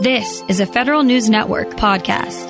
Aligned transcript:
This 0.00 0.44
is 0.46 0.60
a 0.60 0.66
Federal 0.66 1.02
News 1.02 1.28
Network 1.28 1.70
podcast. 1.70 2.48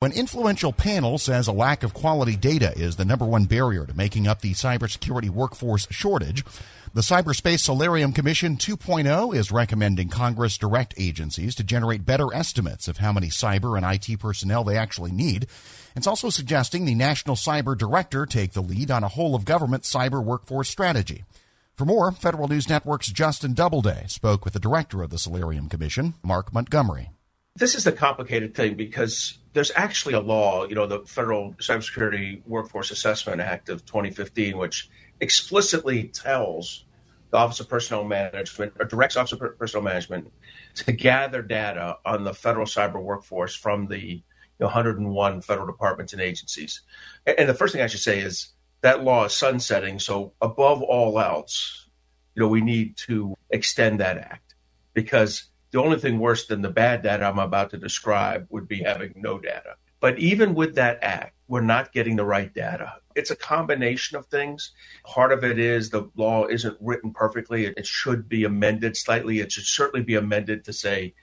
An 0.00 0.12
influential 0.12 0.72
panel 0.72 1.18
says 1.18 1.48
a 1.48 1.52
lack 1.52 1.82
of 1.82 1.94
quality 1.94 2.36
data 2.36 2.72
is 2.76 2.94
the 2.94 3.04
number 3.04 3.24
one 3.24 3.46
barrier 3.46 3.84
to 3.84 3.92
making 3.92 4.28
up 4.28 4.40
the 4.40 4.52
cybersecurity 4.52 5.30
workforce 5.30 5.88
shortage. 5.90 6.44
The 6.92 7.00
Cyberspace 7.00 7.58
Solarium 7.58 8.12
Commission 8.12 8.56
2.0 8.56 9.34
is 9.34 9.50
recommending 9.50 10.10
Congress 10.10 10.56
direct 10.58 10.94
agencies 10.96 11.56
to 11.56 11.64
generate 11.64 12.06
better 12.06 12.32
estimates 12.32 12.86
of 12.86 12.98
how 12.98 13.12
many 13.12 13.26
cyber 13.26 13.76
and 13.76 13.84
IT 13.84 14.20
personnel 14.20 14.62
they 14.62 14.76
actually 14.76 15.10
need. 15.10 15.48
It's 15.96 16.06
also 16.06 16.30
suggesting 16.30 16.84
the 16.84 16.94
National 16.94 17.34
Cyber 17.34 17.76
Director 17.76 18.26
take 18.26 18.52
the 18.52 18.62
lead 18.62 18.92
on 18.92 19.02
a 19.02 19.08
whole 19.08 19.34
of 19.34 19.44
government 19.44 19.82
cyber 19.82 20.22
workforce 20.22 20.68
strategy. 20.68 21.24
For 21.76 21.84
more, 21.84 22.12
Federal 22.12 22.46
News 22.46 22.68
Network's 22.68 23.08
Justin 23.08 23.52
Doubleday 23.52 24.04
spoke 24.06 24.44
with 24.44 24.54
the 24.54 24.60
director 24.60 25.02
of 25.02 25.10
the 25.10 25.18
Solarium 25.18 25.68
Commission, 25.68 26.14
Mark 26.22 26.54
Montgomery. 26.54 27.10
This 27.56 27.74
is 27.74 27.82
the 27.82 27.90
complicated 27.90 28.54
thing 28.54 28.76
because 28.76 29.38
there's 29.54 29.72
actually 29.74 30.14
a 30.14 30.20
law, 30.20 30.66
you 30.66 30.76
know, 30.76 30.86
the 30.86 31.00
Federal 31.00 31.52
Cybersecurity 31.54 32.46
Workforce 32.46 32.92
Assessment 32.92 33.40
Act 33.40 33.70
of 33.70 33.84
2015, 33.86 34.56
which 34.56 34.88
explicitly 35.20 36.04
tells 36.04 36.84
the 37.32 37.38
Office 37.38 37.58
of 37.58 37.68
Personnel 37.68 38.04
Management 38.04 38.74
or 38.78 38.86
directs 38.86 39.16
Office 39.16 39.32
of 39.32 39.58
Personnel 39.58 39.82
Management 39.82 40.32
to 40.76 40.92
gather 40.92 41.42
data 41.42 41.96
on 42.06 42.22
the 42.22 42.34
federal 42.34 42.66
cyber 42.66 43.02
workforce 43.02 43.56
from 43.56 43.88
the 43.88 44.22
101 44.58 45.40
federal 45.40 45.66
departments 45.66 46.12
and 46.12 46.22
agencies. 46.22 46.82
And 47.26 47.48
the 47.48 47.54
first 47.54 47.72
thing 47.72 47.82
I 47.82 47.88
should 47.88 47.98
say 47.98 48.20
is 48.20 48.53
that 48.84 49.02
law 49.02 49.24
is 49.24 49.34
sunsetting. 49.34 49.98
So 49.98 50.34
above 50.42 50.82
all 50.82 51.18
else, 51.18 51.88
you 52.34 52.42
know, 52.42 52.48
we 52.48 52.60
need 52.60 52.98
to 53.08 53.34
extend 53.48 54.00
that 54.00 54.18
act 54.18 54.54
because 54.92 55.44
the 55.70 55.80
only 55.80 55.98
thing 55.98 56.18
worse 56.18 56.46
than 56.46 56.60
the 56.60 56.68
bad 56.68 57.02
data 57.02 57.24
I'm 57.24 57.38
about 57.38 57.70
to 57.70 57.78
describe 57.78 58.46
would 58.50 58.68
be 58.68 58.82
having 58.82 59.14
no 59.16 59.38
data. 59.38 59.76
But 60.00 60.18
even 60.18 60.54
with 60.54 60.74
that 60.74 60.98
act, 61.00 61.34
we're 61.48 61.62
not 61.62 61.94
getting 61.94 62.16
the 62.16 62.26
right 62.26 62.52
data. 62.52 62.96
It's 63.14 63.30
a 63.30 63.36
combination 63.36 64.18
of 64.18 64.26
things. 64.26 64.72
Part 65.02 65.32
of 65.32 65.44
it 65.44 65.58
is 65.58 65.88
the 65.88 66.10
law 66.14 66.46
isn't 66.46 66.76
written 66.78 67.14
perfectly. 67.14 67.64
It 67.64 67.86
should 67.86 68.28
be 68.28 68.44
amended 68.44 68.98
slightly. 68.98 69.40
It 69.40 69.50
should 69.50 69.64
certainly 69.64 70.04
be 70.04 70.16
amended 70.16 70.64
to 70.64 70.74
say, 70.74 71.14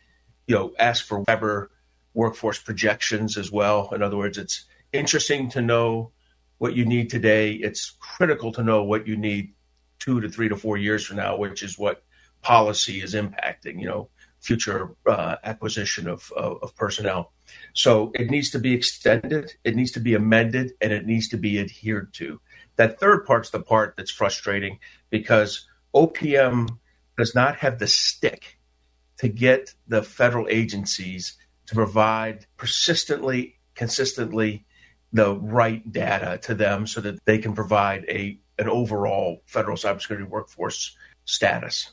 you 0.48 0.56
know, 0.56 0.74
ask 0.80 1.06
for 1.06 1.24
cyber 1.26 1.68
workforce 2.16 2.58
projections 2.58 3.38
as 3.38 3.52
well. 3.52 3.92
In 3.94 4.02
other 4.02 4.18
words, 4.18 4.40
it's 4.40 4.66
interesting 4.92 5.52
to 5.52 5.62
know 5.62 6.12
what 6.62 6.76
you 6.76 6.86
need 6.86 7.10
today. 7.10 7.54
It's 7.54 7.98
critical 8.00 8.52
to 8.52 8.64
know 8.64 8.84
what 8.84 9.08
you 9.08 9.18
need 9.18 9.56
two 9.98 10.22
to 10.22 10.30
three 10.30 10.48
to 10.48 10.56
four 10.56 10.78
years 10.78 11.04
from 11.04 11.18
now, 11.18 11.36
which 11.36 11.64
is 11.64 11.76
what 11.76 12.04
policy 12.44 13.02
is 13.02 13.16
impacting, 13.16 13.82
you 13.82 13.88
know, 13.88 14.10
future 14.42 14.96
uh, 15.08 15.38
acquisition 15.44 16.08
of, 16.08 16.32
of, 16.38 16.60
of 16.62 16.76
personnel. 16.76 17.34
So 17.74 18.12
it 18.14 18.30
needs 18.30 18.52
to 18.52 18.60
be 18.60 18.76
extended, 18.76 19.54
it 19.64 19.76
needs 19.76 19.90
to 19.94 20.00
be 20.00 20.14
amended, 20.14 20.74
and 20.80 20.94
it 20.94 21.08
needs 21.08 21.30
to 21.30 21.38
be 21.38 21.60
adhered 21.60 22.14
to. 22.14 22.40
That 22.76 23.00
third 23.00 23.26
part's 23.26 23.50
the 23.50 23.60
part 23.60 23.96
that's 23.98 24.12
frustrating 24.12 24.78
because 25.10 25.68
OPM 25.96 26.78
does 27.18 27.34
not 27.34 27.56
have 27.56 27.80
the 27.80 27.88
stick 27.88 28.60
to 29.18 29.30
get 29.30 29.74
the 29.88 30.04
federal 30.04 30.48
agencies 30.48 31.38
to 31.66 31.74
provide 31.74 32.46
persistently, 32.56 33.58
consistently 33.74 34.68
the 35.14 35.36
right 35.36 35.90
data 35.92 36.40
to 36.44 36.56
them 36.56 36.88
so 36.88 37.02
that 37.02 37.24
they 37.26 37.38
can 37.38 37.54
provide 37.54 38.06
a 38.08 38.40
an 38.60 38.70
overall 38.70 39.42
federal 39.46 39.76
cybersecurity 39.76 40.28
workforce 40.28 40.96
status. 41.26 41.92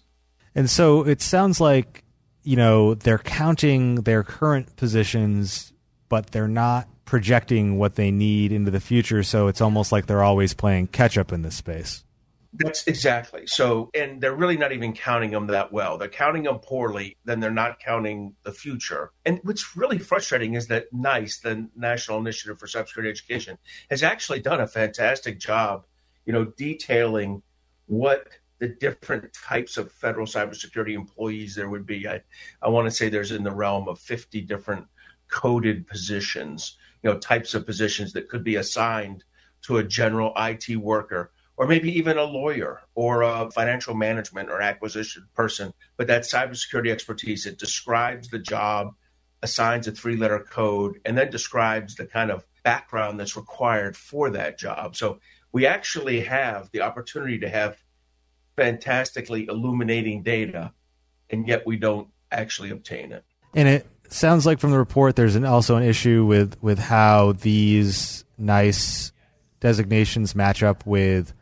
And 0.55 0.69
so 0.69 1.07
it 1.07 1.23
sounds 1.23 1.61
like 1.61 2.05
you 2.43 2.57
know 2.57 2.95
they're 2.95 3.19
counting 3.19 3.97
their 3.97 4.23
current 4.23 4.77
positions, 4.77 5.73
but 6.09 6.31
they're 6.31 6.49
not 6.49 6.89
projecting 7.05 7.79
what 7.79 7.95
they 7.95 8.11
need 8.11 8.53
into 8.53 8.71
the 8.71 8.81
future. 8.81 9.23
So 9.23 9.49
it's 9.49 9.63
almost 9.63 9.93
like 9.93 10.07
they're 10.07 10.23
always 10.23 10.53
playing 10.53 10.89
catch 10.89 11.17
up 11.17 11.33
in 11.33 11.43
this 11.43 11.57
space. 11.57 12.05
That's 12.53 12.87
exactly 12.87 13.47
so. 13.47 13.91
And 13.95 14.21
they're 14.21 14.35
really 14.35 14.57
not 14.57 14.73
even 14.73 14.95
counting 14.95 15.31
them 15.31 15.49
that 15.49 15.71
well. 15.71 15.99
They're 15.99 16.09
counting 16.09 16.45
them 16.45 16.59
poorly, 16.61 17.19
then 17.25 17.41
they're 17.41 17.51
not 17.51 17.79
counting 17.79 18.37
the 18.43 18.53
future. 18.53 19.13
And 19.27 19.39
what's 19.43 19.77
really 19.77 19.99
frustrating 19.99 20.55
is 20.55 20.69
that 20.69 20.87
NICE, 20.93 21.41
the 21.41 21.69
National 21.77 22.19
Initiative 22.19 22.59
for 22.59 22.67
Cybersecurity 22.67 23.11
Education, 23.11 23.59
has 23.91 24.03
actually 24.03 24.41
done 24.41 24.61
a 24.61 24.67
fantastic 24.67 25.39
job, 25.39 25.85
you 26.25 26.33
know, 26.33 26.47
detailing 26.57 27.43
what 27.87 28.29
the 28.61 28.69
different 28.69 29.33
types 29.33 29.77
of 29.77 29.93
federal 29.93 30.27
cybersecurity 30.27 30.95
employees 30.95 31.55
there 31.55 31.69
would 31.69 31.87
be. 31.87 32.09
I, 32.09 32.23
I 32.63 32.69
want 32.69 32.87
to 32.87 32.91
say 32.91 33.09
there's 33.09 33.31
in 33.31 33.45
the 33.45 33.55
realm 33.55 33.89
of 33.89 34.01
50 34.01 34.41
different 34.43 34.87
coded 35.29 35.87
positions, 35.87 36.77
you 37.03 37.11
know, 37.11 37.19
types 37.19 37.55
of 37.55 37.67
positions 37.67 38.15
that 38.15 38.29
could 38.29 38.43
be 38.43 38.57
assigned 38.57 39.25
to 39.63 39.77
a 39.79 39.85
general 39.85 40.33
IT 40.37 40.77
worker 40.77 41.31
or 41.59 41.67
maybe 41.67 41.91
even 41.99 42.17
a 42.17 42.23
lawyer 42.23 42.81
or 42.95 43.23
a 43.23 43.51
financial 43.51 43.93
management 43.95 44.49
or 44.49 44.63
acquisition 44.63 45.27
person. 45.35 45.75
But 45.97 46.07
that 46.07 46.23
cybersecurity 46.23 46.91
expertise, 46.91 47.47
it 47.47 47.59
describes 47.59 48.29
the 48.29 48.39
job, 48.39 48.95
assigns 49.43 49.89
a 49.89 49.93
three 49.93 50.17
letter 50.17 50.39
code, 50.39 51.01
and 51.05 51.19
then 51.19 51.31
describes 51.31 51.97
the 51.97 52.07
kind 52.07 52.31
of 52.31 52.47
background 52.63 53.19
that's 53.19 53.37
required 53.37 53.97
for 53.97 54.31
that 54.31 54.57
job. 54.57 54.95
So 54.95 55.19
we 55.51 55.67
actually 55.67 56.21
have 56.21 56.71
the 56.71 56.83
opportunity 56.83 57.41
to 57.41 57.49
have 57.49 57.77
fantastically 58.57 59.47
illuminating 59.49 60.23
data, 60.23 60.73
and 61.29 61.47
yet 61.49 61.67
we 61.67 61.77
don't 61.77 62.07
actually 62.31 62.71
obtain 62.71 63.11
it. 63.11 63.25
And 63.53 63.67
it 63.67 63.87
sounds 64.11 64.47
like 64.47 64.61
from 64.61 64.71
the 64.71 64.79
report 64.79 65.17
there's 65.17 65.35
an, 65.35 65.45
also 65.45 65.75
an 65.75 65.83
issue 65.83 66.25
with, 66.25 66.57
with 66.63 66.79
how 66.79 67.33
these 67.33 68.25
NICE 68.37 69.11
designations 69.59 70.37
match 70.37 70.63
up 70.63 70.87
with 70.87 71.35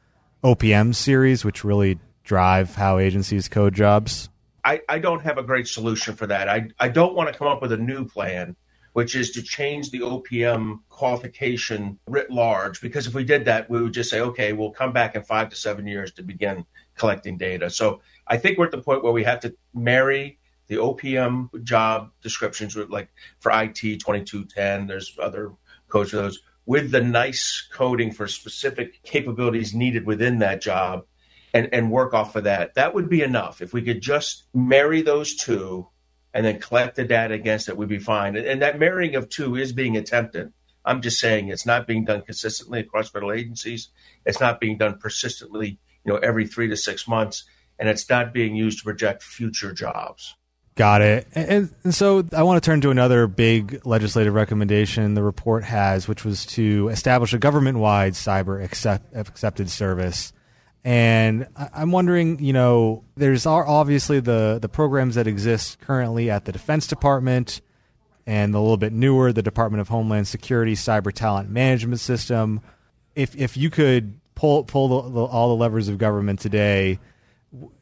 OPM 0.47 0.95
series, 0.95 1.45
which 1.45 1.65
really 1.65 1.99
drive 2.23 2.77
how 2.77 2.99
agencies 2.99 3.49
code 3.49 3.75
jobs? 3.75 4.29
I, 4.65 4.81
I 4.89 5.01
don't 5.01 5.21
have 5.23 5.39
a 5.39 5.43
great 5.43 5.67
solution 5.67 6.15
for 6.15 6.29
that. 6.29 6.49
I, 6.49 6.69
I 6.79 6.89
don't 6.89 7.17
want 7.17 7.33
to 7.33 7.37
come 7.37 7.49
up 7.49 7.61
with 7.61 7.73
a 7.73 7.77
new 7.77 8.05
plan, 8.05 8.55
which 8.93 9.17
is 9.17 9.33
to 9.33 9.43
change 9.43 9.91
the 9.91 10.01
OPM 10.01 10.79
qualification 10.89 11.99
writ 12.07 12.31
large, 12.31 12.81
because 12.81 13.09
if 13.09 13.15
we 13.15 13.25
did 13.25 13.45
that, 13.47 13.69
we 13.69 13.83
would 13.83 13.93
just 13.93 14.09
say, 14.09 14.21
okay, 14.21 14.53
we'll 14.53 14.71
come 14.71 14.93
back 14.93 15.17
in 15.17 15.25
five 15.25 15.49
to 15.49 15.57
seven 15.57 15.85
years 15.85 16.13
to 16.13 16.23
begin 16.23 16.65
collecting 16.95 17.37
data. 17.37 17.69
So 17.69 18.01
I 18.25 18.37
think 18.37 18.57
we're 18.57 18.67
at 18.67 18.71
the 18.71 18.83
point 18.83 19.03
where 19.03 19.13
we 19.13 19.25
have 19.25 19.41
to 19.41 19.57
marry 19.75 20.39
the 20.69 20.77
OPM 20.77 21.65
job 21.65 22.13
descriptions 22.23 22.77
with 22.77 22.89
like 22.89 23.09
for 23.41 23.51
IT 23.51 23.75
2210, 23.75 24.87
there's 24.87 25.19
other 25.21 25.53
codes 25.89 26.11
for 26.11 26.17
those 26.17 26.41
with 26.67 26.91
the 26.91 27.01
NICE 27.01 27.69
coding 27.73 28.13
for 28.13 28.27
specific 28.27 29.03
capabilities 29.03 29.75
needed 29.75 30.05
within 30.05 30.41
that 30.41 30.61
job 30.61 31.05
and, 31.55 31.73
and 31.73 31.91
work 31.91 32.13
off 32.13 32.37
of 32.37 32.45
that. 32.45 32.75
That 32.75 32.93
would 32.93 33.09
be 33.09 33.23
enough. 33.23 33.63
If 33.63 33.73
we 33.73 33.83
could 33.83 34.01
just 34.01 34.47
marry 34.53 35.01
those 35.03 35.37
two 35.37 35.89
and 36.35 36.45
then 36.45 36.61
collect 36.61 36.97
the 36.97 37.05
data 37.05 37.35
against 37.35 37.69
it, 37.69 37.77
we'd 37.77 37.89
be 37.89 37.99
fine. 37.99 38.37
And, 38.37 38.47
and 38.47 38.63
that 38.63 38.79
marrying 38.79 39.15
of 39.15 39.29
two 39.29 39.57
is 39.57 39.73
being 39.73 39.97
attempted. 39.97 40.53
I'm 40.85 41.03
just 41.03 41.19
saying 41.19 41.49
it's 41.49 41.67
not 41.67 41.87
being 41.87 42.05
done 42.05 42.23
consistently 42.23 42.81
across 42.81 43.11
federal 43.11 43.33
agencies. 43.33 43.89
It's 44.25 44.41
not 44.41 44.61
being 44.61 44.77
done 44.77 44.99
persistently, 44.99 45.79
you 46.05 46.13
know, 46.13 46.19
every 46.19 46.47
three 46.47 46.69
to 46.69 46.77
six 46.77 47.09
months, 47.09 47.45
and 47.79 47.89
it's 47.89 48.09
not 48.09 48.33
being 48.33 48.55
used 48.55 48.79
to 48.79 48.85
project 48.85 49.23
future 49.23 49.73
jobs. 49.73 50.37
Got 50.77 51.01
it. 51.01 51.27
And, 51.35 51.71
and, 51.85 51.95
so 51.95 52.23
I 52.37 52.43
want 52.43 52.63
to 52.63 52.67
turn 52.67 52.83
to 52.83 52.91
another 52.91 53.27
big 53.27 53.87
legislative 53.87 54.35
recommendation 54.35 55.15
the 55.15 55.23
report 55.23 55.65
has, 55.65 56.07
which 56.07 56.23
was 56.23 56.45
to 56.47 56.89
establish 56.89 57.33
a 57.33 57.39
government 57.39 57.79
wide 57.79 58.13
cyber 58.13 58.63
accept, 58.63 59.17
accepted 59.17 59.71
service. 59.71 60.35
And 60.85 61.49
I'm 61.57 61.93
wondering, 61.93 62.45
you 62.45 62.53
know, 62.53 63.05
there's 63.17 63.47
obviously 63.47 64.21
the, 64.21 64.59
the 64.61 64.69
programs 64.69 65.15
that 65.15 65.27
exist 65.27 65.81
currently 65.81 66.31
at 66.31 66.45
the 66.45 66.53
Defense 66.53 66.87
Department 66.87 67.63
and 68.27 68.55
a 68.55 68.61
little 68.61 68.77
bit 68.77 68.93
newer, 68.93 69.33
the 69.33 69.43
Department 69.43 69.81
of 69.81 69.89
Homeland 69.89 70.29
Security 70.29 70.75
Cyber 70.75 71.11
Talent 71.11 71.49
Management 71.49 72.01
System. 72.01 72.61
If, 73.15 73.35
if 73.35 73.57
you 73.57 73.71
could 73.71 74.21
pull, 74.35 74.63
pull 74.65 75.03
the, 75.03 75.11
the, 75.11 75.21
all 75.25 75.49
the 75.49 75.57
levers 75.57 75.89
of 75.89 75.97
government 75.97 76.39
today, 76.39 76.99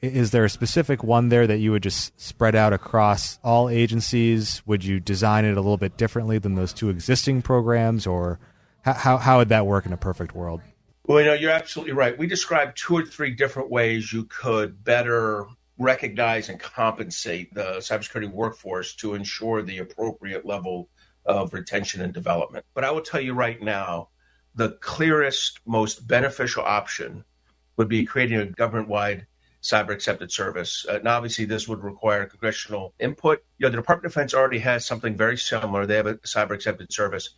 is 0.01 0.31
there 0.31 0.45
a 0.45 0.51
specific 0.51 1.03
one 1.03 1.29
there 1.29 1.47
that 1.47 1.59
you 1.59 1.73
would 1.73 1.83
just 1.83 2.19
spread 2.21 2.55
out 2.55 2.73
across 2.73 3.39
all 3.43 3.69
agencies? 3.69 4.63
Would 4.67 4.85
you 4.85 5.01
design 5.01 5.45
it 5.45 5.53
a 5.53 5.61
little 5.61 5.77
bit 5.77 5.97
differently 5.97 6.39
than 6.39 6.55
those 6.55 6.73
two 6.73 6.91
existing 6.91 7.43
programs, 7.43 8.07
or 8.07 8.39
how 8.83 9.17
how 9.17 9.39
would 9.39 9.49
that 9.49 9.67
work 9.67 9.87
in 9.87 9.93
a 9.93 9.97
perfect 9.97 10.35
world? 10.35 10.61
Well, 11.07 11.21
you 11.21 11.27
know, 11.27 11.35
you're 11.35 11.51
absolutely 11.51 11.93
right. 11.93 12.17
We 12.17 12.27
described 12.27 12.79
two 12.79 12.97
or 12.97 13.05
three 13.05 13.31
different 13.33 13.71
ways 13.71 14.13
you 14.13 14.25
could 14.25 14.83
better 14.85 15.47
recognize 15.77 16.49
and 16.49 16.59
compensate 16.59 17.53
the 17.53 17.77
cybersecurity 17.79 18.31
workforce 18.31 18.95
to 18.97 19.15
ensure 19.15 19.63
the 19.63 19.79
appropriate 19.79 20.47
level 20.47 20.89
of 21.27 21.53
retention 21.53 22.01
and 22.01 22.13
development. 22.13 22.65
But 22.75 22.85
I 22.85 22.91
will 22.91 23.01
tell 23.01 23.21
you 23.21 23.35
right 23.35 23.61
now, 23.61 24.09
the 24.55 24.79
clearest, 24.81 25.61
most 25.67 26.07
beneficial 26.07 26.63
option 26.63 27.25
would 27.77 27.89
be 27.89 28.05
creating 28.05 28.39
a 28.39 28.47
government 28.47 28.89
wide 28.89 29.27
cyber 29.65 29.91
accepted 29.91 30.31
service. 30.31 30.85
Uh, 30.89 30.99
and 30.99 31.09
obviously, 31.09 31.47
this 31.47 31.67
would 31.67 31.83
require 31.83 32.27
congressional 32.27 32.93
input. 33.01 33.43
You 33.59 33.67
know, 33.67 33.71
the 33.71 33.79
Department 33.79 34.07
of 34.07 34.13
Defense 34.13 34.35
already 34.35 34.59
has 34.59 34.85
something 34.85 35.17
very 35.17 35.39
similar. 35.39 35.87
They 35.87 35.97
have 35.97 36.07
a 36.07 36.15
cyber 36.19 36.53
accepted 36.53 36.93
service. 36.93 37.31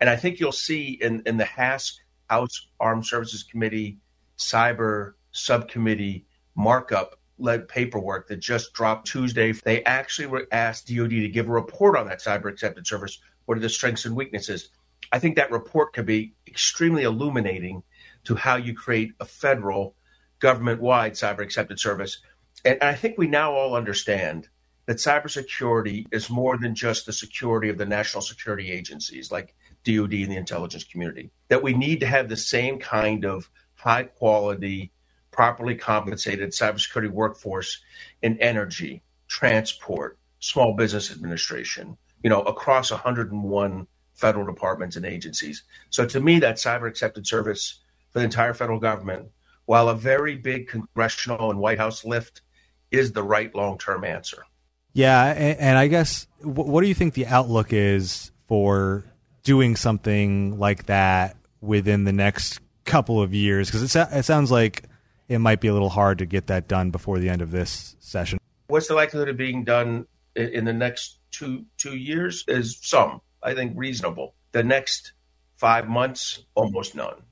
And 0.00 0.08
I 0.08 0.16
think 0.16 0.38
you'll 0.38 0.52
see 0.52 0.98
in, 1.00 1.22
in 1.26 1.36
the 1.36 1.44
HASC, 1.44 1.94
House 2.30 2.68
Armed 2.80 3.04
Services 3.04 3.42
Committee, 3.42 3.98
cyber 4.38 5.14
subcommittee 5.32 6.24
markup 6.54 7.18
led 7.38 7.66
paperwork 7.66 8.28
that 8.28 8.36
just 8.36 8.72
dropped 8.72 9.08
Tuesday. 9.08 9.52
They 9.52 9.82
actually 9.84 10.28
were 10.28 10.46
asked 10.52 10.88
DoD 10.88 11.10
to 11.10 11.28
give 11.28 11.48
a 11.48 11.52
report 11.52 11.96
on 11.96 12.06
that 12.06 12.20
cyber 12.20 12.50
accepted 12.50 12.86
service. 12.86 13.18
What 13.46 13.58
are 13.58 13.60
the 13.60 13.68
strengths 13.68 14.04
and 14.04 14.14
weaknesses? 14.14 14.68
I 15.10 15.18
think 15.18 15.36
that 15.36 15.50
report 15.50 15.92
could 15.92 16.06
be 16.06 16.34
extremely 16.46 17.02
illuminating 17.02 17.82
to 18.24 18.36
how 18.36 18.56
you 18.56 18.72
create 18.74 19.12
a 19.18 19.24
federal 19.24 19.96
government 20.42 20.82
wide 20.82 21.12
cyber 21.12 21.38
accepted 21.38 21.78
service. 21.78 22.18
And 22.64 22.78
I 22.82 22.94
think 22.94 23.16
we 23.16 23.28
now 23.28 23.52
all 23.52 23.76
understand 23.76 24.48
that 24.86 24.96
cybersecurity 24.96 26.06
is 26.10 26.28
more 26.28 26.58
than 26.58 26.74
just 26.74 27.06
the 27.06 27.12
security 27.12 27.68
of 27.68 27.78
the 27.78 27.86
national 27.86 28.22
security 28.22 28.70
agencies 28.70 29.30
like 29.30 29.54
DoD 29.84 30.12
and 30.12 30.32
the 30.32 30.36
intelligence 30.36 30.82
community. 30.82 31.30
That 31.48 31.62
we 31.62 31.74
need 31.74 32.00
to 32.00 32.06
have 32.06 32.28
the 32.28 32.36
same 32.36 32.80
kind 32.80 33.24
of 33.24 33.48
high 33.74 34.02
quality, 34.02 34.90
properly 35.30 35.76
compensated 35.76 36.50
cybersecurity 36.50 37.10
workforce 37.10 37.80
in 38.20 38.38
energy, 38.40 39.02
transport, 39.28 40.18
small 40.40 40.74
business 40.74 41.12
administration, 41.12 41.96
you 42.24 42.30
know, 42.30 42.42
across 42.42 42.90
101 42.90 43.86
federal 44.14 44.44
departments 44.44 44.96
and 44.96 45.06
agencies. 45.06 45.62
So 45.90 46.04
to 46.06 46.20
me, 46.20 46.40
that 46.40 46.56
cyber 46.56 46.88
accepted 46.88 47.28
service 47.28 47.78
for 48.10 48.18
the 48.18 48.24
entire 48.24 48.54
federal 48.54 48.80
government, 48.80 49.28
while 49.72 49.88
a 49.88 49.94
very 49.94 50.36
big 50.36 50.68
congressional 50.68 51.50
and 51.50 51.58
White 51.58 51.78
House 51.78 52.04
lift, 52.04 52.42
is 52.90 53.12
the 53.12 53.22
right 53.22 53.54
long 53.54 53.78
term 53.78 54.04
answer. 54.04 54.44
Yeah, 54.92 55.32
and, 55.32 55.58
and 55.58 55.78
I 55.78 55.86
guess 55.86 56.26
what 56.42 56.82
do 56.82 56.88
you 56.88 56.92
think 56.92 57.14
the 57.14 57.26
outlook 57.26 57.72
is 57.72 58.32
for 58.48 59.06
doing 59.44 59.76
something 59.76 60.58
like 60.58 60.84
that 60.88 61.38
within 61.62 62.04
the 62.04 62.12
next 62.12 62.60
couple 62.84 63.22
of 63.22 63.32
years? 63.32 63.70
Because 63.70 63.96
it, 63.96 64.08
it 64.12 64.24
sounds 64.26 64.50
like 64.50 64.82
it 65.30 65.38
might 65.38 65.62
be 65.62 65.68
a 65.68 65.72
little 65.72 65.88
hard 65.88 66.18
to 66.18 66.26
get 66.26 66.48
that 66.48 66.68
done 66.68 66.90
before 66.90 67.18
the 67.18 67.30
end 67.30 67.40
of 67.40 67.50
this 67.50 67.96
session. 67.98 68.38
What's 68.66 68.88
the 68.88 68.94
likelihood 68.94 69.30
of 69.30 69.38
being 69.38 69.64
done 69.64 70.06
in 70.36 70.66
the 70.66 70.74
next 70.74 71.18
two 71.30 71.64
two 71.78 71.96
years? 71.96 72.44
Is 72.46 72.78
some 72.82 73.22
I 73.42 73.54
think 73.54 73.72
reasonable. 73.74 74.34
The 74.52 74.64
next 74.64 75.14
five 75.56 75.88
months, 75.88 76.44
almost 76.54 76.94
none. 76.94 77.22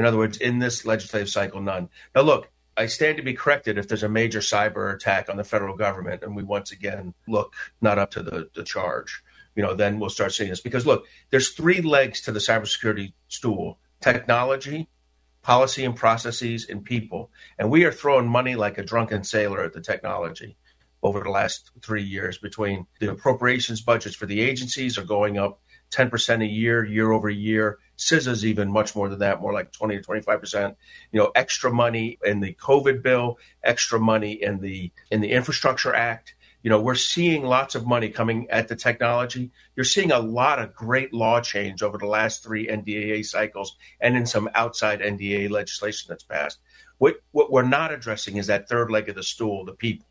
In 0.00 0.06
other 0.06 0.16
words, 0.16 0.38
in 0.38 0.60
this 0.60 0.86
legislative 0.86 1.28
cycle, 1.28 1.60
none. 1.60 1.90
Now, 2.14 2.22
look, 2.22 2.48
I 2.74 2.86
stand 2.86 3.18
to 3.18 3.22
be 3.22 3.34
corrected 3.34 3.76
if 3.76 3.86
there's 3.86 4.02
a 4.02 4.08
major 4.08 4.38
cyber 4.38 4.94
attack 4.94 5.28
on 5.28 5.36
the 5.36 5.44
federal 5.44 5.76
government 5.76 6.22
and 6.22 6.34
we 6.34 6.42
once 6.42 6.72
again 6.72 7.12
look 7.28 7.52
not 7.82 7.98
up 7.98 8.12
to 8.12 8.22
the, 8.22 8.48
the 8.54 8.64
charge. 8.64 9.22
You 9.54 9.62
know, 9.62 9.74
then 9.74 10.00
we'll 10.00 10.08
start 10.08 10.32
seeing 10.32 10.48
this. 10.48 10.62
Because 10.62 10.86
look, 10.86 11.04
there's 11.28 11.50
three 11.50 11.82
legs 11.82 12.22
to 12.22 12.32
the 12.32 12.38
cybersecurity 12.38 13.12
stool 13.28 13.78
technology, 14.00 14.88
policy 15.42 15.84
and 15.84 15.94
processes, 15.94 16.66
and 16.70 16.82
people. 16.82 17.30
And 17.58 17.70
we 17.70 17.84
are 17.84 17.92
throwing 17.92 18.26
money 18.26 18.54
like 18.54 18.78
a 18.78 18.82
drunken 18.82 19.22
sailor 19.22 19.62
at 19.62 19.74
the 19.74 19.82
technology 19.82 20.56
over 21.02 21.20
the 21.20 21.28
last 21.28 21.72
three 21.82 22.04
years 22.04 22.38
between 22.38 22.86
the 23.00 23.10
appropriations 23.10 23.82
budgets 23.82 24.16
for 24.16 24.24
the 24.24 24.40
agencies 24.40 24.96
are 24.96 25.04
going 25.04 25.36
up 25.36 25.60
10% 25.90 26.42
a 26.42 26.46
year, 26.46 26.84
year 26.84 27.12
over 27.12 27.28
year. 27.28 27.78
CISA's 28.00 28.46
even 28.46 28.72
much 28.72 28.96
more 28.96 29.08
than 29.10 29.18
that, 29.18 29.40
more 29.40 29.52
like 29.52 29.72
20 29.72 29.98
to 29.98 30.02
25%. 30.02 30.74
You 31.12 31.20
know, 31.20 31.30
extra 31.34 31.70
money 31.70 32.18
in 32.24 32.40
the 32.40 32.54
COVID 32.54 33.02
bill, 33.02 33.38
extra 33.62 34.00
money 34.00 34.42
in 34.42 34.60
the 34.60 34.90
in 35.10 35.20
the 35.20 35.30
Infrastructure 35.30 35.94
Act. 35.94 36.34
You 36.62 36.70
know, 36.70 36.80
we're 36.80 36.94
seeing 36.94 37.44
lots 37.44 37.74
of 37.74 37.86
money 37.86 38.10
coming 38.10 38.48
at 38.50 38.68
the 38.68 38.76
technology. 38.76 39.50
You're 39.76 39.84
seeing 39.84 40.12
a 40.12 40.18
lot 40.18 40.58
of 40.58 40.74
great 40.74 41.12
law 41.12 41.40
change 41.40 41.82
over 41.82 41.98
the 41.98 42.06
last 42.06 42.42
three 42.42 42.66
NDAA 42.66 43.24
cycles 43.24 43.76
and 44.00 44.16
in 44.16 44.26
some 44.26 44.48
outside 44.54 45.00
NDAA 45.00 45.50
legislation 45.50 46.06
that's 46.08 46.24
passed. 46.24 46.58
What 46.96 47.16
what 47.32 47.52
we're 47.52 47.62
not 47.62 47.92
addressing 47.92 48.36
is 48.36 48.46
that 48.46 48.68
third 48.68 48.90
leg 48.90 49.10
of 49.10 49.14
the 49.14 49.22
stool, 49.22 49.64
the 49.66 49.72
people. 49.72 50.06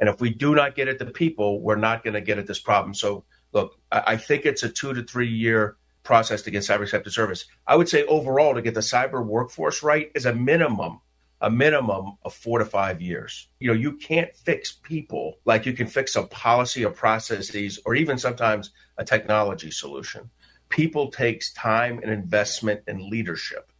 And 0.00 0.08
if 0.08 0.20
we 0.22 0.30
do 0.30 0.54
not 0.54 0.74
get 0.74 0.88
at 0.88 0.98
the 0.98 1.06
people, 1.06 1.60
we're 1.60 1.76
not 1.76 2.02
going 2.02 2.14
to 2.14 2.22
get 2.22 2.38
at 2.38 2.46
this 2.46 2.58
problem. 2.58 2.94
So 2.94 3.24
look, 3.52 3.78
I 3.92 4.16
think 4.16 4.46
it's 4.46 4.62
a 4.62 4.70
two 4.70 4.94
to 4.94 5.02
three 5.02 5.28
year 5.28 5.76
process 6.02 6.42
get 6.42 6.62
cyber 6.62 6.82
accepted 6.82 7.12
service. 7.12 7.44
I 7.66 7.76
would 7.76 7.88
say 7.88 8.04
overall 8.04 8.54
to 8.54 8.62
get 8.62 8.74
the 8.74 8.80
cyber 8.80 9.24
workforce 9.24 9.82
right 9.82 10.10
is 10.14 10.26
a 10.26 10.34
minimum, 10.34 11.00
a 11.40 11.50
minimum 11.50 12.16
of 12.22 12.34
four 12.34 12.58
to 12.58 12.64
five 12.64 13.00
years. 13.00 13.48
You 13.58 13.68
know, 13.68 13.74
you 13.74 13.92
can't 13.92 14.34
fix 14.34 14.72
people 14.72 15.38
like 15.44 15.66
you 15.66 15.72
can 15.72 15.86
fix 15.86 16.16
a 16.16 16.22
policy 16.24 16.84
or 16.84 16.90
processes 16.90 17.78
or 17.84 17.94
even 17.94 18.18
sometimes 18.18 18.70
a 18.98 19.04
technology 19.04 19.70
solution. 19.70 20.30
People 20.68 21.10
takes 21.10 21.52
time 21.52 22.00
and 22.02 22.10
investment 22.10 22.82
and 22.86 23.02
leadership. 23.02 23.72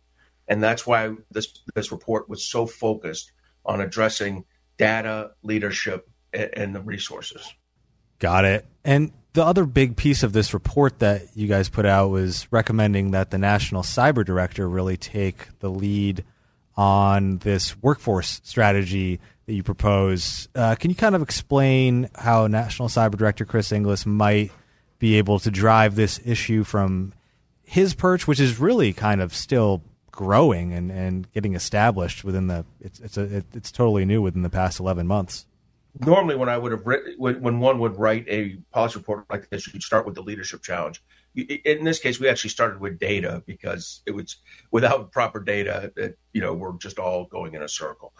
And 0.49 0.63
that's 0.63 0.87
why 0.87 1.15
this 1.31 1.61
this 1.75 1.93
report 1.93 2.29
was 2.29 2.45
so 2.45 2.67
focused 2.67 3.33
on 3.65 3.81
addressing 3.81 4.45
data, 4.79 5.31
leadership, 5.43 6.09
and, 6.33 6.51
and 6.55 6.75
the 6.75 6.81
resources. 6.81 7.55
Got 8.21 8.45
it. 8.45 8.67
And 8.85 9.13
the 9.33 9.45
other 9.45 9.65
big 9.65 9.97
piece 9.97 10.23
of 10.23 10.33
this 10.33 10.55
report 10.55 11.01
that 11.01 11.23
you 11.35 11.49
guys 11.49 11.69
put 11.69 11.87
out 11.87 12.11
was 12.11 12.47
recommending 12.51 13.13
that 13.13 13.31
the 13.31 13.39
national 13.39 13.83
cyber 13.83 14.25
director 14.25 14.69
really 14.69 14.97
take 14.97 15.59
the 15.61 15.71
lead 15.71 16.25
on 16.77 17.39
this 17.39 17.77
workforce 17.83 18.41
strategy 18.45 19.21
that 19.47 19.55
you 19.55 19.63
propose. 19.63 20.49
Uh, 20.55 20.75
can 20.77 20.91
you 20.91 20.97
kind 20.97 21.15
of 21.15 21.23
explain 21.23 22.09
how 22.15 22.47
National 22.47 22.89
Cyber 22.89 23.17
Director 23.17 23.45
Chris 23.45 23.73
Inglis 23.73 24.07
might 24.07 24.53
be 24.99 25.17
able 25.17 25.39
to 25.41 25.51
drive 25.51 25.95
this 25.95 26.21
issue 26.25 26.63
from 26.63 27.13
his 27.63 27.95
perch, 27.95 28.27
which 28.29 28.41
is 28.41 28.61
really 28.61 28.93
kind 28.93 29.21
of 29.21 29.35
still 29.35 29.83
growing 30.11 30.73
and, 30.73 30.91
and 30.91 31.31
getting 31.33 31.55
established 31.55 32.25
within 32.25 32.47
the 32.47 32.65
it's 32.81 33.01
it's 33.01 33.17
a, 33.17 33.39
it, 33.39 33.45
it's 33.55 33.73
totally 33.73 34.05
new 34.05 34.21
within 34.21 34.43
the 34.43 34.51
past 34.51 34.79
11 34.79 35.07
months 35.07 35.47
normally 35.99 36.37
when 36.37 36.49
I 36.49 36.59
would 36.59 36.73
have 36.73 36.87
written, 36.87 37.15
when 37.19 37.61
one 37.61 37.79
would 37.81 37.99
write 37.99 38.27
a 38.29 38.57
policy 38.73 38.99
report 38.99 39.25
like 39.31 39.49
this, 39.51 39.73
you'd 39.73 39.83
start 39.83 40.07
with 40.07 40.15
the 40.15 40.23
leadership 40.23 40.63
challenge. 40.63 41.03
In 41.35 41.85
this 41.85 42.01
case, 42.01 42.19
we 42.19 42.29
actually 42.29 42.51
started 42.51 42.81
with 42.81 42.99
data 42.99 43.43
because 43.47 44.03
it 44.07 44.13
was 44.13 44.37
without 44.71 45.13
proper 45.13 45.41
data 45.41 45.93
that 45.97 46.17
you 46.33 46.41
know 46.41 46.55
we're 46.55 46.77
just 46.79 46.99
all 46.99 47.27
going 47.27 47.55
in 47.55 47.63
a 47.63 47.69
circle. 47.69 48.13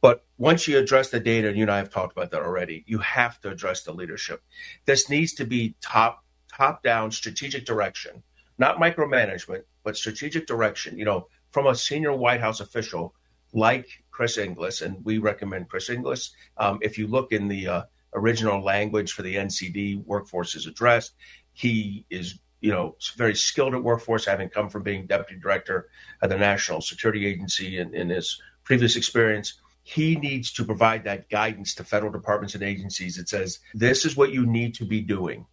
But 0.00 0.24
once 0.36 0.68
you 0.68 0.78
address 0.78 1.10
the 1.10 1.20
data, 1.20 1.48
and 1.48 1.56
you 1.56 1.64
and 1.64 1.70
I 1.70 1.78
have 1.78 1.90
talked 1.90 2.12
about 2.12 2.30
that 2.30 2.42
already, 2.42 2.84
you 2.86 2.98
have 2.98 3.40
to 3.40 3.50
address 3.50 3.82
the 3.82 3.92
leadership. 3.92 4.42
This 4.84 5.08
needs 5.08 5.32
to 5.34 5.44
be 5.44 5.76
top 5.80 6.24
top 6.52 6.82
down 6.82 7.10
strategic 7.10 7.64
direction, 7.64 8.22
not 8.58 8.78
micromanagement, 8.78 9.62
but 9.82 9.96
strategic 9.96 10.46
direction. 10.46 10.98
You 10.98 11.06
know, 11.06 11.28
from 11.50 11.66
a 11.66 11.74
senior 11.74 12.12
White 12.12 12.40
House 12.40 12.60
official 12.60 13.14
like 13.52 14.03
Chris 14.14 14.38
Inglis, 14.38 14.80
and 14.80 15.04
we 15.04 15.18
recommend 15.18 15.68
Chris 15.68 15.90
Inglis. 15.90 16.30
Um, 16.56 16.78
if 16.82 16.96
you 16.96 17.08
look 17.08 17.32
in 17.32 17.48
the 17.48 17.66
uh, 17.66 17.82
original 18.14 18.62
language 18.62 19.12
for 19.12 19.22
the 19.22 19.34
NCD, 19.34 20.04
workforce 20.04 20.54
is 20.54 20.66
addressed. 20.66 21.14
He 21.52 22.06
is, 22.10 22.38
you 22.60 22.70
know, 22.70 22.96
very 23.16 23.34
skilled 23.34 23.74
at 23.74 23.82
workforce, 23.82 24.24
having 24.24 24.48
come 24.48 24.70
from 24.70 24.84
being 24.84 25.06
deputy 25.06 25.40
director 25.40 25.88
of 26.22 26.30
the 26.30 26.38
National 26.38 26.80
Security 26.80 27.26
Agency 27.26 27.78
in, 27.78 27.92
in 27.92 28.08
his 28.08 28.40
previous 28.62 28.94
experience. 28.94 29.60
He 29.82 30.14
needs 30.14 30.52
to 30.52 30.64
provide 30.64 31.04
that 31.04 31.28
guidance 31.28 31.74
to 31.74 31.84
federal 31.84 32.12
departments 32.12 32.54
and 32.54 32.62
agencies 32.62 33.16
that 33.16 33.28
says, 33.28 33.58
this 33.74 34.04
is 34.04 34.16
what 34.16 34.32
you 34.32 34.46
need 34.46 34.76
to 34.76 34.84
be 34.84 35.00
doing. 35.00 35.44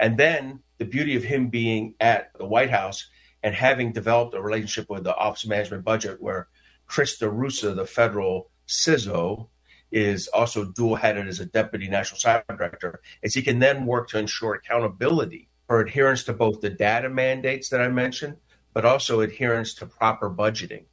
And 0.00 0.18
then 0.18 0.60
the 0.78 0.84
beauty 0.84 1.16
of 1.16 1.22
him 1.22 1.50
being 1.50 1.94
at 2.00 2.32
the 2.36 2.46
White 2.46 2.70
House 2.70 3.08
and 3.44 3.54
having 3.54 3.92
developed 3.92 4.34
a 4.34 4.42
relationship 4.42 4.90
with 4.90 5.04
the 5.04 5.14
Office 5.14 5.44
of 5.44 5.50
Management 5.50 5.84
Budget, 5.84 6.20
where 6.20 6.48
Chris 6.88 7.20
DeRusha, 7.20 7.76
the 7.76 7.86
federal 7.86 8.50
CISO, 8.66 9.48
is 9.92 10.28
also 10.28 10.64
dual 10.64 10.96
headed 10.96 11.28
as 11.28 11.40
a 11.40 11.46
deputy 11.46 11.88
national 11.88 12.18
cyber 12.18 12.44
director, 12.48 13.00
as 13.22 13.34
he 13.34 13.42
can 13.42 13.58
then 13.58 13.86
work 13.86 14.08
to 14.08 14.18
ensure 14.18 14.54
accountability 14.54 15.48
for 15.66 15.80
adherence 15.80 16.24
to 16.24 16.32
both 16.32 16.60
the 16.60 16.70
data 16.70 17.08
mandates 17.08 17.68
that 17.68 17.80
I 17.80 17.88
mentioned, 17.88 18.36
but 18.72 18.84
also 18.84 19.20
adherence 19.20 19.74
to 19.74 19.86
proper 19.86 20.28
budgeting 20.30 20.84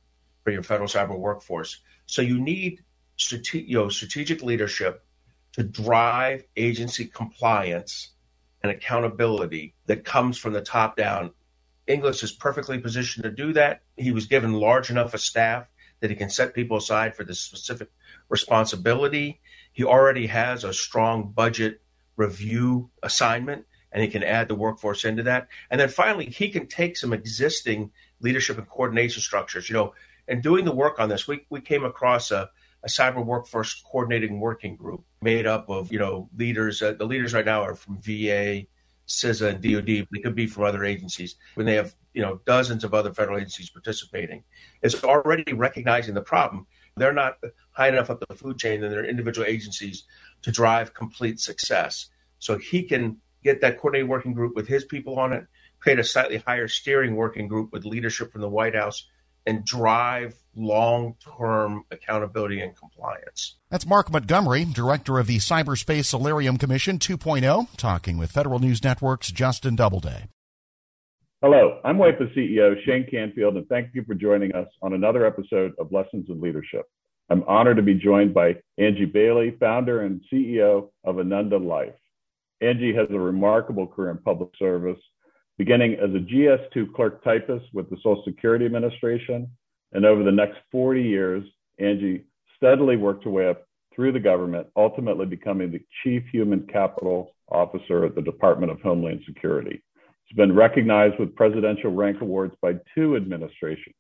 for 0.44 0.52
your 0.52 0.64
federal 0.64 0.88
cyber 0.88 1.18
workforce. 1.18 1.82
So 2.06 2.22
you 2.22 2.40
need 2.40 2.84
strate- 3.18 3.54
you 3.54 3.78
know, 3.78 3.90
strategic 3.90 4.44
leadership 4.44 5.04
to 5.54 5.64
drive 5.64 6.44
agency 6.56 7.06
compliance 7.06 8.12
and 8.62 8.72
accountability 8.72 9.76
that 9.86 10.04
comes 10.04 10.38
from 10.38 10.54
the 10.54 10.62
top 10.62 10.98
down. 10.98 11.32
Inglis 11.88 12.24
is 12.24 12.32
perfectly 12.32 12.80
positioned 12.80 13.24
to 13.24 13.32
do 13.32 13.54
that. 13.54 13.82
He 13.96 14.12
was 14.12 14.26
given 14.26 14.54
large 14.54 14.90
enough 14.90 15.14
a 15.14 15.18
staff 15.18 15.68
that 16.00 16.10
he 16.10 16.16
can 16.16 16.30
set 16.30 16.54
people 16.54 16.78
aside 16.78 17.16
for 17.16 17.24
this 17.24 17.40
specific 17.40 17.90
responsibility. 18.30 19.42
He 19.72 19.84
already 19.84 20.28
has 20.28 20.64
a 20.64 20.74
strong 20.74 21.32
budget 21.32 21.82
review 22.16 22.90
assignment 23.04 23.66
and 23.92 24.04
he 24.04 24.10
can 24.10 24.24
add 24.24 24.50
the 24.50 24.56
workforce 24.56 25.06
into 25.06 25.24
that. 25.24 25.48
And 25.72 25.80
then 25.80 25.90
finally, 25.90 26.26
he 26.26 26.50
can 26.50 26.68
take 26.68 26.98
some 26.98 27.14
existing 27.14 27.92
leadership 28.20 28.58
and 28.58 28.68
coordination 28.68 29.22
structures. 29.22 29.70
You 29.70 29.74
know, 29.74 29.94
and 30.28 30.44
doing 30.44 30.66
the 30.66 30.76
work 30.76 31.00
on 31.00 31.10
this, 31.10 31.28
we, 31.28 31.46
we 31.50 31.62
came 31.62 31.86
across 31.86 32.32
a, 32.32 32.50
a 32.84 32.88
cyber 32.88 33.26
workforce 33.26 33.82
coordinating 33.90 34.40
working 34.40 34.76
group 34.76 35.04
made 35.22 35.48
up 35.48 35.70
of 35.70 35.92
you 35.92 36.00
know 36.00 36.30
leaders. 36.38 36.82
Uh, 36.82 36.94
the 36.94 37.06
leaders 37.06 37.34
right 37.34 37.46
now 37.46 37.62
are 37.62 37.76
from 37.76 37.98
VA, 38.02 38.66
CISA, 39.08 39.50
and 39.50 39.62
DoD. 39.62 40.08
They 40.12 40.20
could 40.22 40.36
be 40.36 40.48
from 40.48 40.66
other 40.66 40.84
agencies. 40.84 41.36
When 41.54 41.66
they 41.66 41.76
have 41.76 41.96
you 42.16 42.22
know 42.22 42.40
dozens 42.46 42.84
of 42.84 42.94
other 42.94 43.14
federal 43.14 43.38
agencies 43.38 43.70
participating, 43.70 44.44
it's 44.82 45.04
already 45.04 45.54
recognizing 45.54 46.16
the 46.16 46.22
problem. 46.22 46.66
They're 46.98 47.14
not 47.14 47.38
high 47.72 47.90
enough 47.90 48.10
up 48.10 48.24
the 48.28 48.36
food 48.36 48.58
chain 48.58 48.84
in 48.84 48.90
their 48.90 49.06
individual 49.06 49.46
agencies 49.46 50.06
to 50.44 50.52
drive 50.52 50.94
complete 50.94 51.40
success. 51.40 52.08
So 52.40 52.58
he 52.58 52.84
can 52.84 53.18
get 53.44 53.62
that 53.62 53.78
coordinated 53.78 54.10
working 54.10 54.34
group 54.34 54.56
with 54.56 54.68
his 54.68 54.86
people 54.86 55.20
on 55.20 55.34
it, 55.34 55.46
create 55.80 56.00
a 56.00 56.04
slightly 56.04 56.38
higher 56.38 56.68
steering 56.68 57.16
working 57.16 57.48
group 57.48 57.74
with 57.74 57.86
leadership 57.86 58.32
from 58.32 58.42
the 58.42 58.50
White 58.50 58.76
House 58.76 59.08
and 59.46 59.64
drive 59.64 60.36
long 60.56 61.16
term 61.38 61.84
accountability 61.92 62.62
and 62.62 62.76
compliance. 62.76 63.58
That's 63.70 63.86
Mark 63.86 64.12
Montgomery, 64.12 64.66
director 64.66 65.20
of 65.20 65.28
the 65.28 65.38
Cyberspace 65.38 66.06
Solarium 66.06 66.58
Commission 66.58 66.98
2.0, 66.98 67.68
talking 67.78 68.18
with 68.18 68.32
Federal 68.32 68.60
News 68.60 68.84
Network's 68.84 69.32
Justin 69.32 69.76
Doubleday. 69.76 70.26
Hello, 71.48 71.80
I'm 71.86 71.98
WIPA 71.98 72.36
CEO 72.36 72.74
Shane 72.86 73.06
Canfield, 73.06 73.56
and 73.56 73.68
thank 73.68 73.94
you 73.94 74.04
for 74.04 74.16
joining 74.16 74.56
us 74.56 74.68
on 74.82 74.94
another 74.94 75.28
episode 75.28 75.74
of 75.78 75.92
Lessons 75.92 76.26
in 76.28 76.42
Leadership. 76.42 76.90
I'm 77.30 77.44
honored 77.44 77.78
to 77.78 77.84
be 77.84 77.94
joined 77.94 78.34
by 78.34 78.56
Angie 78.80 79.06
Bailey, 79.06 79.56
founder 79.60 80.02
and 80.02 80.22
CEO 80.34 80.90
of 81.04 81.20
Ananda 81.20 81.60
Life. 81.60 81.94
Angie 82.62 82.96
has 82.96 83.06
a 83.12 83.20
remarkable 83.20 83.86
career 83.86 84.10
in 84.10 84.18
public 84.18 84.50
service 84.58 84.98
beginning 85.60 85.94
as 86.02 86.10
a 86.16 86.26
GS2 86.34 86.92
clerk 86.96 87.24
typist 87.24 87.66
with 87.74 87.92
the 87.92 87.98
Social 87.98 88.24
Security 88.26 88.66
Administration. 88.66 89.48
And 89.92 90.04
over 90.04 90.24
the 90.24 90.32
next 90.32 90.58
40 90.72 91.04
years, 91.04 91.44
Angie 91.78 92.24
steadily 92.58 92.98
worked 92.98 93.26
her 93.26 93.30
way 93.30 93.50
up 93.50 93.68
through 93.96 94.14
the 94.14 94.20
government, 94.20 94.66
ultimately 94.76 95.28
becoming 95.28 95.70
the 95.70 95.86
Chief 96.04 96.24
Human 96.32 96.66
Capital 96.66 97.36
Officer 97.50 98.04
at 98.04 98.16
the 98.16 98.22
Department 98.24 98.72
of 98.72 98.82
Homeland 98.82 99.22
Security. 99.28 99.84
She's 100.26 100.36
been 100.36 100.56
recognized 100.56 101.20
with 101.20 101.36
presidential 101.36 101.92
rank 101.92 102.22
awards 102.22 102.56
by 102.62 102.74
two 102.96 103.16
administrations 103.16 103.96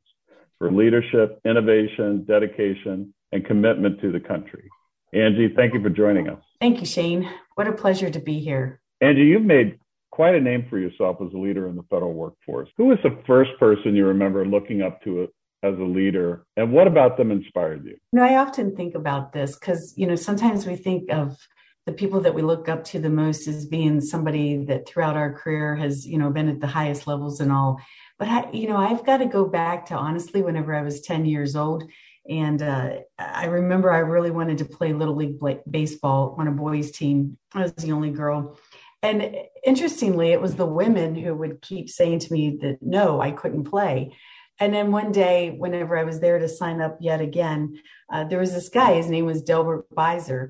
for 0.57 0.71
leadership, 0.71 1.39
innovation, 1.45 2.25
dedication, 2.25 3.13
and 3.31 3.45
commitment 3.45 4.01
to 4.01 4.11
the 4.11 4.19
country. 4.19 4.69
Angie, 5.13 5.53
thank 5.55 5.73
you 5.73 5.81
for 5.81 5.89
joining 5.89 6.29
us. 6.29 6.41
Thank 6.59 6.79
you, 6.79 6.85
Shane. 6.85 7.29
What 7.55 7.67
a 7.67 7.73
pleasure 7.73 8.09
to 8.09 8.19
be 8.19 8.39
here. 8.39 8.81
Angie, 9.01 9.21
you've 9.21 9.43
made 9.43 9.79
quite 10.11 10.33
a 10.33 10.39
name 10.39 10.65
for 10.69 10.79
yourself 10.79 11.17
as 11.21 11.31
a 11.33 11.37
leader 11.37 11.67
in 11.67 11.75
the 11.75 11.83
federal 11.83 12.13
workforce. 12.13 12.69
Who 12.77 12.85
was 12.85 12.97
the 13.03 13.17
first 13.27 13.51
person 13.59 13.95
you 13.95 14.07
remember 14.07 14.45
looking 14.45 14.81
up 14.81 15.03
to 15.03 15.27
as 15.63 15.77
a 15.77 15.83
leader, 15.83 16.45
and 16.57 16.71
what 16.71 16.87
about 16.87 17.17
them 17.17 17.31
inspired 17.31 17.83
you? 17.85 17.91
You 17.91 18.19
know, 18.19 18.23
I 18.23 18.35
often 18.35 18.75
think 18.75 18.95
about 18.95 19.33
this 19.33 19.55
because 19.57 19.93
you 19.97 20.07
know 20.07 20.15
sometimes 20.15 20.65
we 20.65 20.75
think 20.75 21.11
of 21.11 21.37
the 21.85 21.93
people 21.93 22.21
that 22.21 22.33
we 22.33 22.41
look 22.41 22.67
up 22.67 22.83
to 22.83 22.99
the 22.99 23.09
most 23.09 23.47
as 23.47 23.65
being 23.65 24.01
somebody 24.01 24.65
that 24.65 24.87
throughout 24.87 25.15
our 25.15 25.33
career 25.33 25.75
has 25.75 26.05
you 26.05 26.17
know 26.17 26.29
been 26.29 26.49
at 26.49 26.59
the 26.59 26.67
highest 26.67 27.07
levels 27.07 27.39
and 27.39 27.51
all. 27.51 27.79
But 28.17 28.27
I, 28.29 28.51
you 28.51 28.67
know, 28.67 28.77
I've 28.77 29.05
got 29.05 29.17
to 29.17 29.25
go 29.25 29.45
back 29.45 29.87
to 29.87 29.95
honestly 29.95 30.41
whenever 30.41 30.73
I 30.73 30.81
was 30.81 31.01
ten 31.01 31.25
years 31.25 31.55
old. 31.55 31.83
And 32.27 32.61
uh, 32.61 32.97
I 33.19 33.45
remember 33.45 33.91
I 33.91 33.99
really 33.99 34.31
wanted 34.31 34.57
to 34.59 34.65
play 34.65 34.93
Little 34.93 35.15
League 35.15 35.37
baseball 35.69 36.35
on 36.39 36.47
a 36.47 36.51
boys' 36.51 36.91
team. 36.91 37.37
I 37.53 37.61
was 37.61 37.73
the 37.73 37.91
only 37.91 38.09
girl. 38.09 38.57
And 39.03 39.35
interestingly, 39.63 40.31
it 40.31 40.41
was 40.41 40.55
the 40.55 40.65
women 40.65 41.13
who 41.13 41.35
would 41.35 41.61
keep 41.61 41.89
saying 41.89 42.19
to 42.19 42.33
me 42.33 42.57
that 42.61 42.79
no, 42.81 43.21
I 43.21 43.29
couldn't 43.29 43.65
play. 43.65 44.15
And 44.59 44.73
then 44.73 44.91
one 44.91 45.11
day, 45.11 45.51
whenever 45.51 45.97
I 45.97 46.03
was 46.03 46.19
there 46.19 46.39
to 46.39 46.47
sign 46.47 46.81
up 46.81 46.97
yet 47.01 47.21
again, 47.21 47.81
uh, 48.11 48.23
there 48.23 48.39
was 48.39 48.53
this 48.53 48.69
guy. 48.69 48.93
His 48.93 49.09
name 49.09 49.25
was 49.25 49.43
Delbert 49.43 49.87
Beiser. 49.93 50.49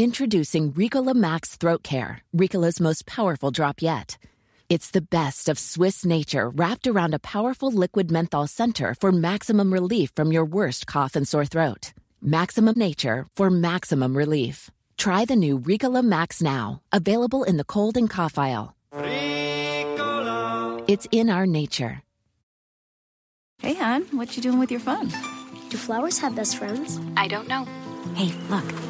Introducing 0.00 0.72
Ricola 0.72 1.14
Max 1.14 1.56
Throat 1.56 1.82
Care, 1.82 2.22
Ricola's 2.34 2.80
most 2.80 3.04
powerful 3.04 3.50
drop 3.50 3.82
yet. 3.82 4.16
It's 4.70 4.92
the 4.92 5.02
best 5.02 5.46
of 5.46 5.58
Swiss 5.58 6.06
nature 6.06 6.48
wrapped 6.48 6.86
around 6.86 7.12
a 7.12 7.18
powerful 7.18 7.70
liquid 7.70 8.10
menthol 8.10 8.46
center 8.46 8.94
for 8.98 9.12
maximum 9.12 9.70
relief 9.70 10.10
from 10.16 10.32
your 10.32 10.46
worst 10.46 10.86
cough 10.86 11.16
and 11.16 11.28
sore 11.28 11.44
throat. 11.44 11.92
Maximum 12.22 12.78
nature 12.78 13.26
for 13.36 13.50
maximum 13.50 14.16
relief. 14.16 14.70
Try 14.96 15.26
the 15.26 15.36
new 15.36 15.58
Ricola 15.58 16.02
Max 16.02 16.40
now, 16.40 16.80
available 16.90 17.44
in 17.44 17.58
the 17.58 17.64
cold 17.64 17.98
and 17.98 18.08
cough 18.08 18.38
aisle. 18.38 18.74
Ricola. 18.94 20.82
It's 20.88 21.06
in 21.12 21.28
our 21.28 21.44
nature. 21.44 22.00
Hey, 23.58 23.74
hon, 23.74 24.04
what 24.12 24.34
you 24.34 24.42
doing 24.42 24.58
with 24.58 24.70
your 24.70 24.80
phone? 24.80 25.10
Do 25.68 25.76
flowers 25.76 26.18
have 26.20 26.34
best 26.34 26.56
friends? 26.56 26.98
I 27.18 27.28
don't 27.28 27.48
know. 27.48 27.68
Hey, 28.14 28.32
look. 28.48 28.89